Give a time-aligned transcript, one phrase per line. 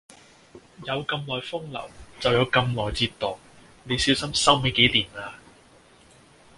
[0.85, 3.37] 有咁耐風流，就有咁耐折墮，
[3.83, 5.35] 你小心收尾幾年呀！